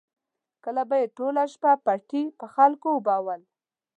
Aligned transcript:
کله 0.63 0.83
به 0.89 0.95
یې 1.01 1.07
ټوله 1.17 1.43
شپه 1.53 1.71
پټي 1.85 2.23
په 2.39 2.45
خلکو 2.55 2.87
اوبول. 2.95 3.41